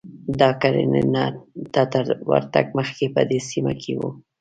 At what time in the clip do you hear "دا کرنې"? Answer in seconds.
0.39-1.01